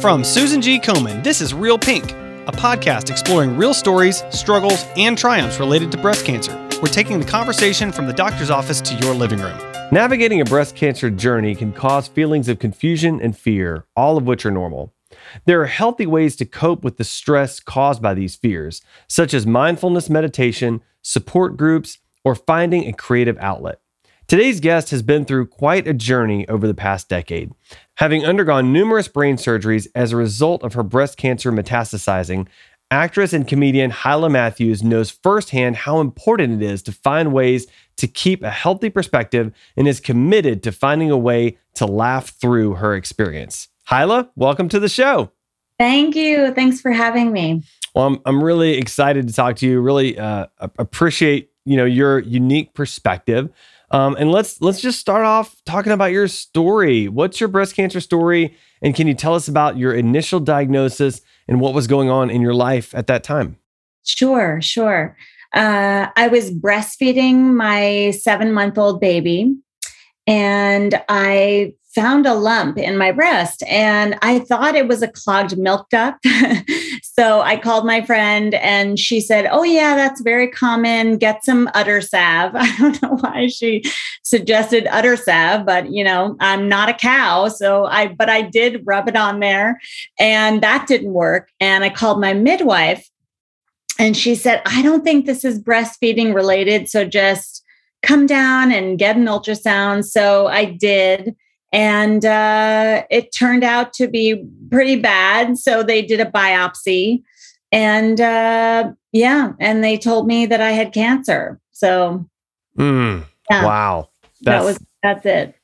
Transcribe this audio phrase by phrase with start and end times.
[0.00, 0.80] From Susan G.
[0.80, 5.98] Komen, this is Real Pink, a podcast exploring real stories, struggles, and triumphs related to
[5.98, 6.56] breast cancer.
[6.80, 9.58] We're taking the conversation from the doctor's office to your living room.
[9.92, 14.46] Navigating a breast cancer journey can cause feelings of confusion and fear, all of which
[14.46, 14.94] are normal.
[15.44, 19.46] There are healthy ways to cope with the stress caused by these fears, such as
[19.46, 23.80] mindfulness meditation, support groups, or finding a creative outlet.
[24.30, 27.50] Today's guest has been through quite a journey over the past decade.
[27.96, 32.46] Having undergone numerous brain surgeries as a result of her breast cancer metastasizing,
[32.92, 37.66] actress and comedian Hyla Matthews knows firsthand how important it is to find ways
[37.96, 42.74] to keep a healthy perspective and is committed to finding a way to laugh through
[42.74, 43.66] her experience.
[43.86, 45.32] Hyla, welcome to the show.
[45.76, 46.54] Thank you.
[46.54, 47.64] Thanks for having me.
[47.96, 49.80] Well, I'm, I'm really excited to talk to you.
[49.80, 50.46] Really uh,
[50.78, 53.50] appreciate you know your unique perspective.
[53.90, 57.08] Um, and let's let's just start off talking about your story.
[57.08, 58.56] What's your breast cancer story?
[58.82, 62.40] And can you tell us about your initial diagnosis and what was going on in
[62.40, 63.58] your life at that time?
[64.04, 65.16] Sure, sure.
[65.52, 69.56] Uh, I was breastfeeding my seven month old baby,
[70.26, 75.58] and I found a lump in my breast and I thought it was a clogged
[75.58, 76.24] milk duct.
[77.02, 81.18] so I called my friend and she said, Oh, yeah, that's very common.
[81.18, 82.52] Get some udder salve.
[82.54, 83.82] I don't know why she
[84.22, 87.48] suggested udder salve, but you know, I'm not a cow.
[87.48, 89.80] So I, but I did rub it on there
[90.18, 91.50] and that didn't work.
[91.58, 93.08] And I called my midwife
[93.98, 96.88] and she said, I don't think this is breastfeeding related.
[96.88, 97.64] So just
[98.02, 100.04] come down and get an ultrasound.
[100.04, 101.34] So I did
[101.72, 105.58] and uh, it turned out to be pretty bad.
[105.58, 107.22] So they did a biopsy,
[107.72, 111.60] and uh, yeah, and they told me that I had cancer.
[111.70, 112.26] So,
[112.78, 114.08] mm, yeah, wow,
[114.42, 115.54] that's, that was that's it.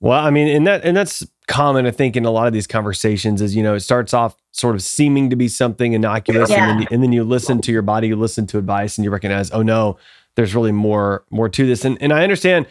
[0.00, 2.66] Well, I mean, and that and that's common, I think, in a lot of these
[2.66, 3.40] conversations.
[3.40, 6.62] Is you know, it starts off sort of seeming to be something innocuous, yeah.
[6.62, 9.04] and, then you, and then you listen to your body, you listen to advice, and
[9.04, 9.98] you recognize, oh no,
[10.36, 11.84] there's really more more to this.
[11.84, 12.66] And and I understand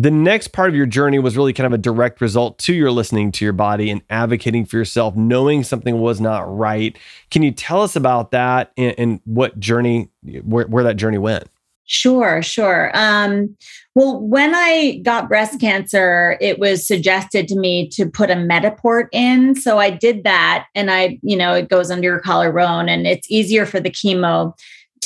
[0.00, 2.92] the next part of your journey was really kind of a direct result to your
[2.92, 6.96] listening to your body and advocating for yourself, knowing something was not right.
[7.32, 10.08] Can you tell us about that and, and what journey,
[10.44, 11.48] where, where that journey went?
[11.86, 12.92] Sure, sure.
[12.94, 13.56] Um,
[13.96, 19.08] well, when I got breast cancer, it was suggested to me to put a Mediport
[19.10, 19.56] in.
[19.56, 20.66] So I did that.
[20.76, 24.52] And I, you know, it goes under your collarbone and it's easier for the chemo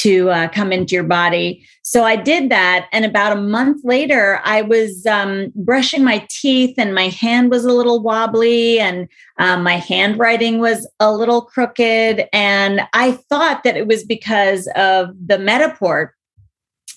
[0.03, 1.65] to uh, come into your body.
[1.83, 2.89] So I did that.
[2.93, 7.65] And about a month later, I was um, brushing my teeth and my hand was
[7.65, 9.09] a little wobbly and
[9.39, 12.29] um, my handwriting was a little crooked.
[12.33, 16.11] And I thought that it was because of the Mediport.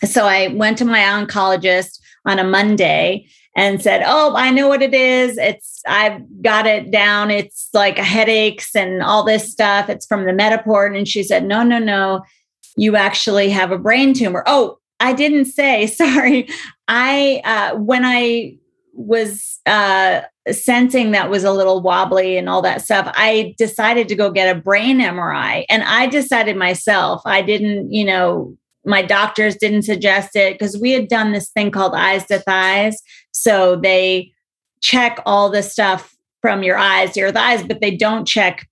[0.04, 4.82] So I went to my oncologist on a Monday and said, "Oh, I know what
[4.82, 5.38] it is.
[5.38, 7.32] It's I've got it down.
[7.32, 9.88] It's like headaches and all this stuff.
[9.88, 12.24] It's from the Mediport." And she said, "No, no, no
[12.76, 14.44] you actually have a brain tumor.
[14.46, 16.48] Oh, I didn't say, sorry.
[16.88, 18.58] I, uh, when I
[18.94, 20.22] was uh,
[20.52, 24.56] sensing that was a little wobbly and all that stuff, I decided to go get
[24.56, 25.66] a brain MRI.
[25.70, 30.92] And I decided myself, I didn't, you know, my doctors didn't suggest it because we
[30.92, 33.02] had done this thing called eyes to thighs.
[33.32, 34.32] So they
[34.82, 38.70] check all the stuff from your eyes to your thighs, but they don't check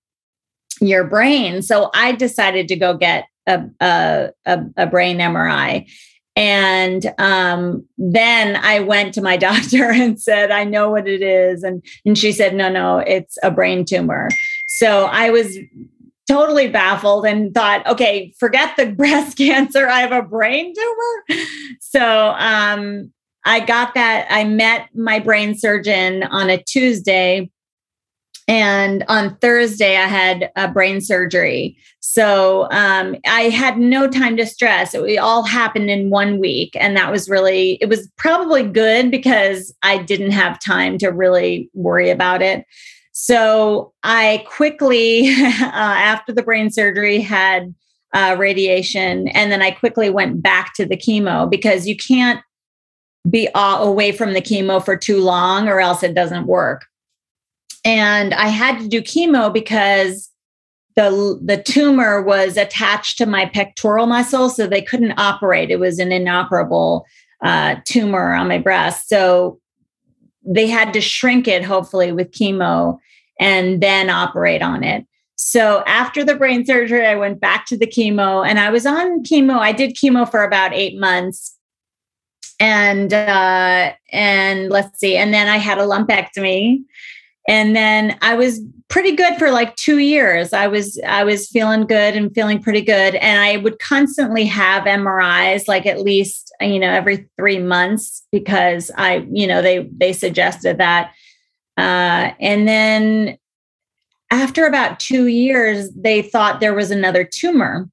[0.80, 1.62] your brain.
[1.64, 4.32] So I decided to go get a, a,
[4.78, 5.90] a, brain MRI.
[6.36, 11.64] And um, then I went to my doctor and said, I know what it is.
[11.64, 14.30] And, and she said, no, no, it's a brain tumor.
[14.68, 15.58] So I was
[16.28, 19.88] totally baffled and thought, okay, forget the breast cancer.
[19.88, 21.46] I have a brain tumor.
[21.80, 23.12] So um,
[23.46, 24.28] I got that.
[24.30, 27.52] I met my brain surgeon on a Tuesday
[28.48, 31.78] and on Thursday, I had a brain surgery.
[32.02, 34.94] So um, I had no time to stress.
[34.94, 36.76] It all happened in one week.
[36.80, 41.70] And that was really, it was probably good because I didn't have time to really
[41.74, 42.66] worry about it.
[43.14, 47.74] So I quickly, uh, after the brain surgery, had
[48.14, 49.30] uh, radiation.
[49.30, 52.42] And then I quickly went back to the chemo because you can't
[53.30, 56.86] be away from the chemo for too long or else it doesn't work
[57.84, 60.30] and I had to do chemo because
[60.96, 65.72] the the tumor was attached to my pectoral muscle, so they couldn't operate.
[65.72, 67.06] It was an inoperable
[67.44, 69.60] uh, tumor on my breast, so
[70.46, 73.00] they had to shrink it, hopefully with chemo,
[73.40, 75.06] and then operate on it.
[75.36, 79.24] So after the brain surgery, I went back to the chemo, and I was on
[79.24, 79.58] chemo.
[79.58, 81.58] I did chemo for about eight months,
[82.60, 86.84] and uh, and let's see, and then I had a lumpectomy
[87.48, 90.54] and then I was pretty good for like two years.
[90.54, 94.84] I was I was feeling good and feeling pretty good, and I would constantly have
[94.84, 100.14] MRIs, like at least you know every three months, because I you know they they
[100.14, 101.12] suggested that,
[101.78, 103.38] uh, and then
[104.32, 107.88] after about two years, they thought there was another tumor.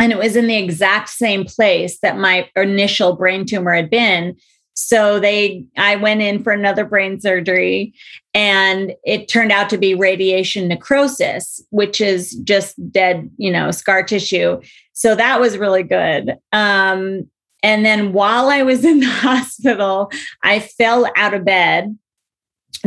[0.00, 4.36] And it was in the exact same place that my initial brain tumor had been.
[4.80, 7.92] So they I went in for another brain surgery
[8.32, 14.04] and it turned out to be radiation necrosis, which is just dead, you know, scar
[14.04, 14.60] tissue.
[14.92, 16.36] So that was really good.
[16.52, 17.28] Um,
[17.64, 20.12] and then while I was in the hospital,
[20.44, 21.98] I fell out of bed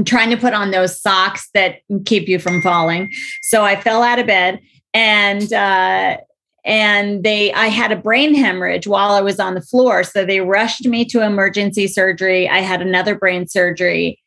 [0.06, 3.12] trying to put on those socks that keep you from falling.
[3.42, 4.62] So I fell out of bed
[4.94, 6.18] and uh,
[6.64, 10.04] and they i had a brain hemorrhage while i was on the floor.
[10.04, 12.48] So they rushed me to emergency surgery.
[12.48, 14.20] I had another brain surgery.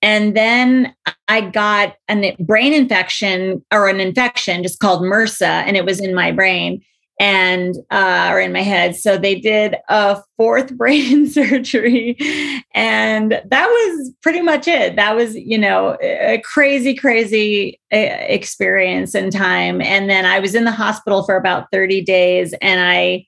[0.00, 0.94] And then
[1.28, 6.14] i got a brain infection or an infection just called mrsa and it was in
[6.14, 6.82] my brain
[7.22, 8.96] and uh, in my head.
[8.96, 12.16] So they did a fourth brain surgery,
[12.74, 14.96] and that was pretty much it.
[14.96, 19.80] That was you know a crazy, crazy uh, experience and time.
[19.80, 23.26] And then I was in the hospital for about thirty days, and I.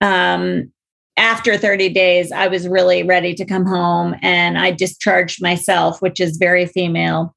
[0.00, 0.72] Um,
[1.18, 6.18] after 30 days, I was really ready to come home and I discharged myself, which
[6.18, 7.36] is very female,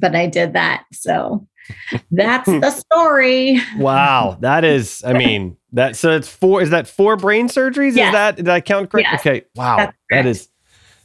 [0.00, 0.84] but I did that.
[0.92, 1.44] So
[2.10, 3.60] that's the story.
[3.76, 5.02] Wow, that is.
[5.04, 6.62] I mean, that so it's four.
[6.62, 7.96] Is that four brain surgeries?
[7.96, 8.08] Yes.
[8.08, 9.08] Is that did I count correct?
[9.10, 9.20] Yes.
[9.20, 9.42] Okay.
[9.54, 10.48] Wow, that is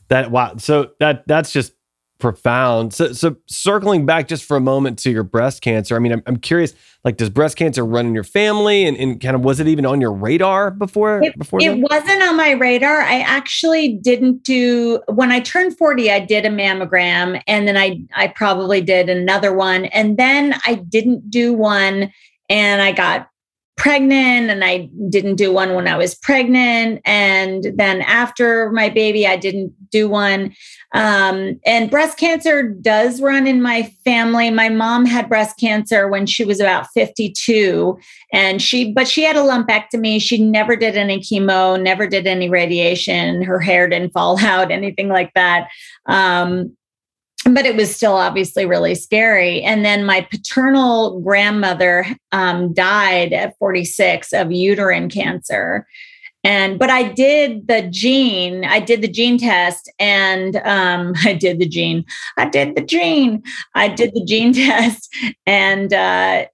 [0.09, 0.31] that.
[0.31, 0.57] Wow.
[0.57, 1.73] So that that's just
[2.19, 2.93] profound.
[2.93, 6.23] So, so circling back just for a moment to your breast cancer, I mean, I'm,
[6.27, 9.59] I'm curious, like, does breast cancer run in your family and, and kind of, was
[9.59, 11.23] it even on your radar before?
[11.23, 13.01] It, before it wasn't on my radar.
[13.01, 18.01] I actually didn't do, when I turned 40, I did a mammogram and then I,
[18.15, 19.85] I probably did another one.
[19.85, 22.11] And then I didn't do one
[22.49, 23.29] and I got
[23.79, 27.01] pregnant and I didn't do one when I was pregnant.
[27.05, 30.53] And then after my baby, I didn't do one.
[30.93, 34.51] Um, and breast cancer does run in my family.
[34.51, 37.97] My mom had breast cancer when she was about 52
[38.33, 40.21] and she, but she had a lumpectomy.
[40.21, 43.41] She never did any chemo, never did any radiation.
[43.43, 45.69] Her hair didn't fall out, anything like that.
[46.05, 46.75] Um,
[47.53, 49.61] but it was still obviously really scary.
[49.61, 55.87] And then my paternal grandmother um, died at 46 of uterine cancer.
[56.43, 61.59] And but I did the gene, I did the gene test, and um, I did
[61.59, 62.05] the gene,
[62.37, 63.43] I did the gene,
[63.75, 65.13] I did the gene test,
[65.45, 66.45] and uh,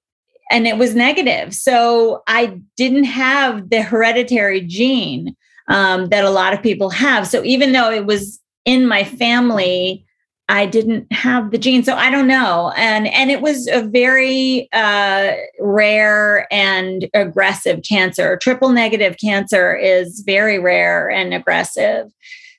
[0.52, 1.54] and it was negative.
[1.54, 5.36] So I didn't have the hereditary gene
[5.68, 7.28] um, that a lot of people have.
[7.28, 10.05] So even though it was in my family,
[10.48, 12.72] I didn't have the gene, so I don't know.
[12.78, 18.38] And and it was a very uh, rare and aggressive cancer.
[18.38, 22.12] Triple negative cancer is very rare and aggressive.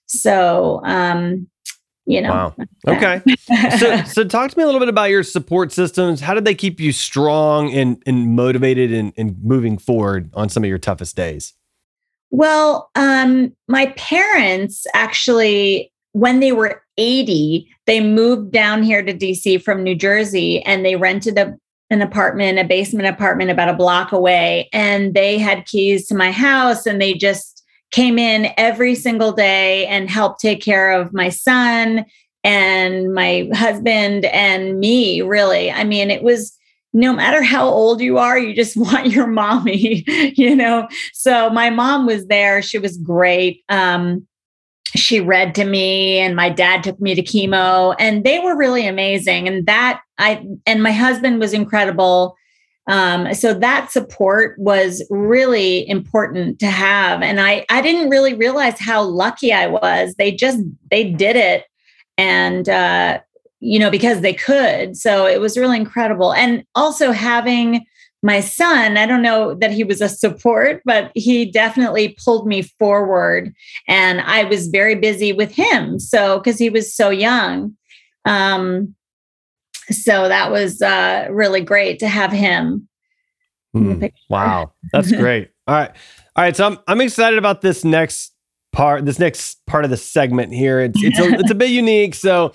[0.07, 1.49] So, um,
[2.07, 2.31] you know.
[2.31, 2.55] Wow.
[2.89, 3.23] Okay.
[3.79, 6.21] so, so talk to me a little bit about your support systems.
[6.21, 10.65] How did they keep you strong and and motivated and, and moving forward on some
[10.65, 11.55] of your toughest days?
[12.31, 19.63] Well, um, my parents actually when they were 80, they moved down here to DC
[19.63, 21.55] from New Jersey and they rented a,
[21.91, 24.69] an apartment, a basement apartment about a block away.
[24.73, 29.87] And they had keys to my house and they just came in every single day
[29.87, 32.05] and helped take care of my son
[32.43, 35.71] and my husband and me, really.
[35.71, 36.57] I mean, it was
[36.93, 40.05] no matter how old you are, you just want your mommy,
[40.37, 40.89] you know?
[41.13, 42.63] So my mom was there.
[42.63, 43.63] She was great.
[43.69, 44.27] Um,
[44.95, 48.87] she read to me and my dad took me to chemo and they were really
[48.87, 49.49] amazing.
[49.49, 52.37] And that i and my husband was incredible.
[52.89, 57.23] Um, so that support was really important to have.
[57.23, 60.15] And i i didn't really realize how lucky i was.
[60.17, 61.65] They just they did it.
[62.19, 63.21] And uh,
[63.61, 64.97] you know because they could.
[64.97, 66.33] So it was really incredible.
[66.33, 67.85] And also having
[68.23, 72.63] my son, I don't know that he was a support, but he definitely pulled me
[72.63, 73.55] forward.
[73.89, 75.99] And I was very busy with him.
[75.99, 77.77] So, because he was so young.
[78.25, 78.95] Um,
[79.91, 82.89] so that was uh, really great to have him.
[83.73, 84.05] Hmm.
[84.29, 84.73] Wow.
[84.93, 85.51] That's great.
[85.67, 85.91] All right.
[86.35, 86.57] All right.
[86.57, 88.33] So I'm, I'm excited about this next
[88.73, 90.81] part, this next part of the segment here.
[90.81, 92.15] It's, it's, a, it's a bit unique.
[92.15, 92.53] So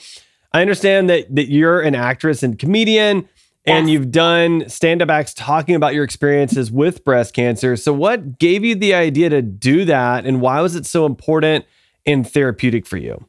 [0.54, 3.30] I understand that, that you're an actress and comedian
[3.66, 3.94] and yes.
[3.94, 7.78] you've done stand up acts talking about your experiences with breast cancer.
[7.78, 11.66] So, what gave you the idea to do that, and why was it so important
[12.06, 13.26] and therapeutic for you?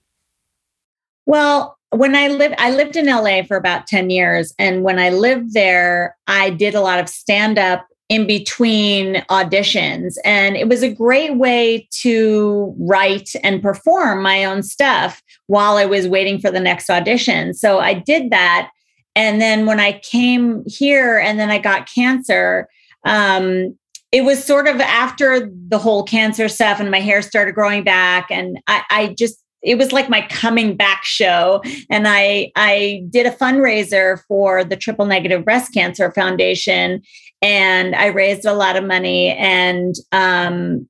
[1.27, 4.55] Well, when I lived, I lived in LA for about 10 years.
[4.59, 10.17] And when I lived there, I did a lot of stand up in between auditions.
[10.25, 15.85] And it was a great way to write and perform my own stuff while I
[15.85, 17.55] was waiting for the next audition.
[17.55, 18.71] So I did that.
[19.15, 22.69] And then when I came here and then I got cancer,
[23.05, 23.77] um,
[24.11, 28.31] it was sort of after the whole cancer stuff and my hair started growing back.
[28.31, 33.27] And I, I just it was like my coming back show and i i did
[33.27, 37.01] a fundraiser for the triple negative breast cancer foundation
[37.41, 40.89] and i raised a lot of money and um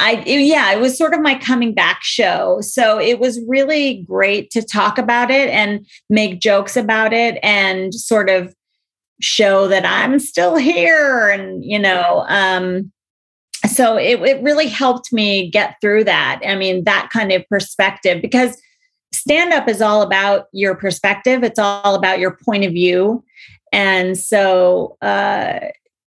[0.00, 2.60] I yeah, it was sort of my coming back show.
[2.60, 7.92] So it was really great to talk about it and make jokes about it and
[7.94, 8.54] sort of
[9.20, 12.92] show that I'm still here and you know um
[13.66, 16.40] so it, it really helped me get through that.
[16.46, 18.60] I mean, that kind of perspective, because
[19.12, 23.24] stand up is all about your perspective, it's all about your point of view.
[23.72, 25.58] And so, uh,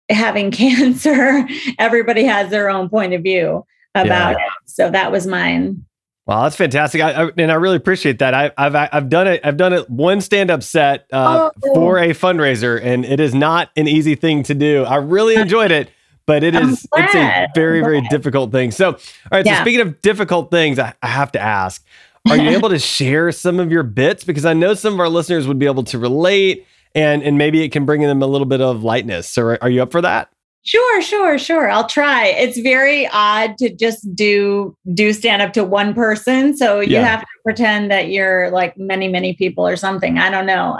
[0.08, 1.46] having cancer,
[1.78, 4.46] everybody has their own point of view about yeah.
[4.46, 4.52] it.
[4.66, 5.84] So that was mine.
[6.26, 8.34] Well, that's fantastic, I, I, and I really appreciate that.
[8.34, 9.40] I, have I've done it.
[9.44, 11.74] I've done it one stand up set uh, oh.
[11.74, 14.82] for a fundraiser, and it is not an easy thing to do.
[14.82, 15.88] I really enjoyed it,
[16.26, 18.72] but it is it's a very very difficult thing.
[18.72, 18.98] So, all
[19.30, 19.46] right.
[19.46, 19.58] Yeah.
[19.58, 21.86] So speaking of difficult things, I, I have to ask:
[22.28, 24.24] Are you able to share some of your bits?
[24.24, 27.62] Because I know some of our listeners would be able to relate, and and maybe
[27.62, 29.28] it can bring them a little bit of lightness.
[29.28, 30.30] So, are, you up for that?
[30.64, 31.70] Sure, sure, sure.
[31.70, 32.26] I'll try.
[32.26, 36.56] It's very odd to just do do stand up to one person.
[36.56, 37.04] So you yeah.
[37.04, 40.18] have to pretend that you're like many, many people or something.
[40.18, 40.76] I don't know.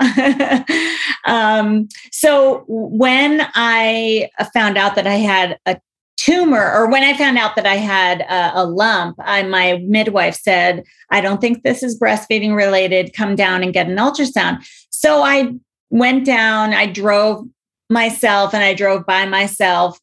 [1.25, 5.79] um, so when I found out that I had a
[6.17, 10.35] tumor or when i found out that i had a, a, lump I, my midwife
[10.35, 15.21] said i don't think this is breastfeeding related come down and get an ultrasound so
[15.21, 15.53] i
[15.89, 17.45] went down i drove
[17.89, 19.99] myself and I drove by myself.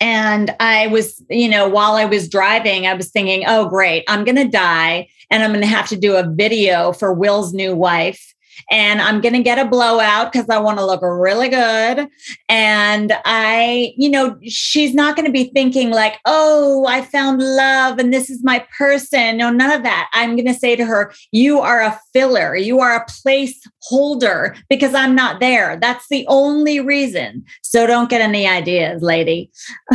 [0.00, 4.24] And I was, you know, while I was driving, I was thinking, oh, great, I'm
[4.24, 7.74] going to die and I'm going to have to do a video for Will's new
[7.74, 8.34] wife
[8.70, 12.08] and I'm going to get a blowout because I want to look really good.
[12.48, 17.98] And I, you know, she's not going to be thinking like, oh, I found love
[17.98, 19.36] and this is my person.
[19.36, 20.10] No, none of that.
[20.12, 24.94] I'm going to say to her, you are a filler, you are a placeholder because
[24.94, 25.78] I'm not there.
[25.80, 27.44] That's the only reason.
[27.62, 29.50] So don't get any ideas, lady.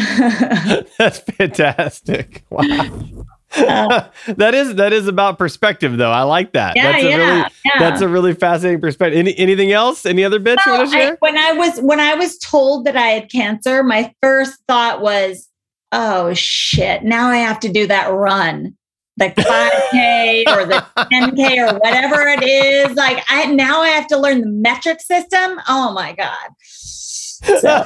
[0.97, 2.43] That's fantastic.
[2.49, 3.25] Wow.
[3.55, 6.11] that is that is about perspective though.
[6.11, 6.75] I like that.
[6.75, 7.79] Yeah, that's a yeah, really yeah.
[7.79, 9.19] that's a really fascinating perspective.
[9.19, 10.07] Any, anything else?
[10.07, 11.11] Any other bits well, you want to share?
[11.13, 15.01] I, when I was when I was told that I had cancer, my first thought
[15.01, 15.49] was,
[15.91, 18.75] "Oh shit, now I have to do that run."
[19.17, 22.95] The 5K or the 10K or whatever it is.
[22.95, 25.59] Like I now I have to learn the metric system.
[25.69, 26.49] Oh my God.
[27.59, 27.85] So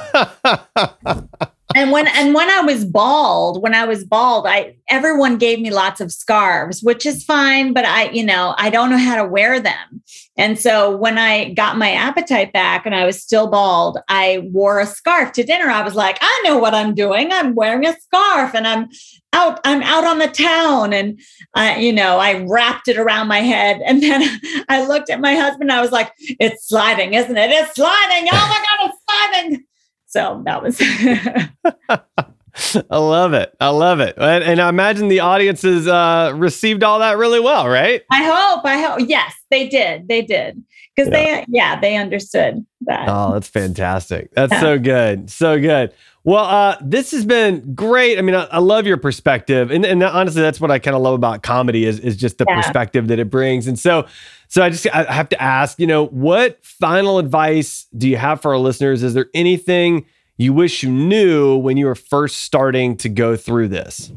[1.78, 5.70] and when and when I was bald, when I was bald, I everyone gave me
[5.70, 9.24] lots of scarves, which is fine, but I, you know, I don't know how to
[9.24, 10.02] wear them.
[10.36, 14.80] And so when I got my appetite back and I was still bald, I wore
[14.80, 15.68] a scarf to dinner.
[15.68, 17.30] I was like, I know what I'm doing.
[17.30, 18.88] I'm wearing a scarf and I'm
[19.32, 21.20] out I'm out on the town and
[21.54, 25.36] I you know, I wrapped it around my head and then I looked at my
[25.36, 27.50] husband I was like, it's sliding, isn't it?
[27.52, 28.28] It's sliding.
[28.32, 29.64] Oh my god, it's sliding.
[30.08, 30.80] So that was.
[32.90, 33.54] I love it.
[33.60, 34.14] I love it.
[34.16, 38.02] And, and I imagine the audiences uh, received all that really well, right?
[38.10, 38.64] I hope.
[38.64, 39.08] I hope.
[39.08, 40.08] Yes, they did.
[40.08, 40.62] They did.
[40.96, 41.12] Because yeah.
[41.12, 43.08] they, yeah, they understood that.
[43.08, 44.32] Oh, that's fantastic.
[44.32, 44.60] That's yeah.
[44.60, 45.30] so good.
[45.30, 45.92] So good.
[46.28, 48.18] Well, uh, this has been great.
[48.18, 51.00] I mean, I, I love your perspective, and, and honestly, that's what I kind of
[51.00, 52.56] love about comedy is is just the yeah.
[52.56, 53.66] perspective that it brings.
[53.66, 54.06] And so,
[54.46, 58.42] so I just I have to ask, you know, what final advice do you have
[58.42, 59.02] for our listeners?
[59.02, 60.04] Is there anything
[60.36, 64.12] you wish you knew when you were first starting to go through this?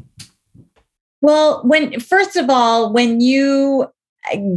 [1.22, 3.90] Well, when first of all, when you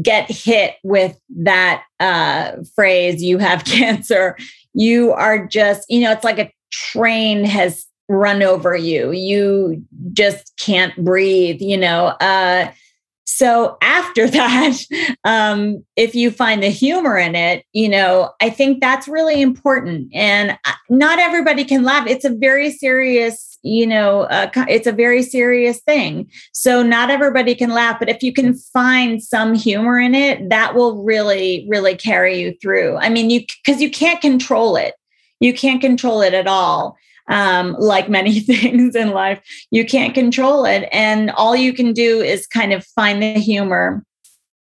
[0.02, 4.36] get hit with that uh, phrase, you have cancer,
[4.74, 6.52] you are just, you know, it's like a
[6.92, 9.12] train has run over you.
[9.12, 12.08] You just can't breathe, you know.
[12.20, 12.72] Uh,
[13.26, 14.78] so after that,
[15.24, 20.10] um, if you find the humor in it, you know, I think that's really important.
[20.14, 22.08] And uh, not everybody can laugh.
[22.08, 26.30] It's a very serious, you know, uh, it's a very serious thing.
[26.54, 30.76] So not everybody can laugh, but if you can find some humor in it, that
[30.76, 32.98] will really, really carry you through.
[32.98, 34.94] I mean, you because you can't control it
[35.46, 36.98] you can't control it at all.
[37.28, 40.88] Um, like many things in life, you can't control it.
[40.92, 44.04] And all you can do is kind of find the humor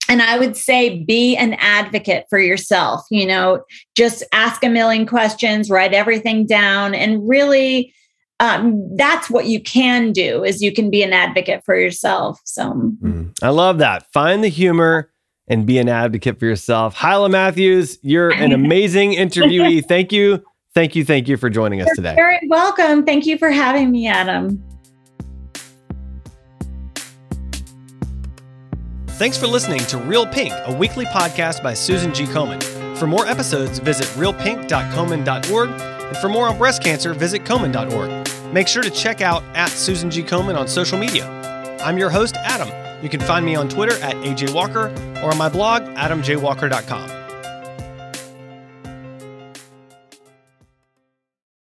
[0.09, 3.03] and I would say be an advocate for yourself.
[3.11, 3.65] You know,
[3.97, 7.95] just ask a million questions, write everything down, and really
[8.41, 12.41] um, that's what you can do is you can be an advocate for yourself.
[12.45, 14.13] So mm, I love that.
[14.13, 15.11] Find the humor
[15.47, 16.95] and be an advocate for yourself.
[16.95, 19.85] Hyla Matthews, you're an amazing interviewee.
[19.85, 20.45] Thank you.
[20.75, 21.05] Thank you.
[21.05, 22.15] Thank you for joining us You're today.
[22.17, 23.05] Very welcome.
[23.05, 24.63] Thank you for having me, Adam.
[29.07, 32.25] Thanks for listening to Real Pink, a weekly podcast by Susan G.
[32.25, 32.61] Komen.
[32.97, 38.53] For more episodes, visit realpink.komen.org, and for more on breast cancer, visit komen.org.
[38.53, 40.25] Make sure to check out at Susan G.
[40.25, 41.29] Komen on social media.
[41.81, 42.69] I'm your host, Adam.
[43.05, 44.89] You can find me on Twitter at AJ Walker
[45.23, 47.24] or on my blog, adamjwalker.com.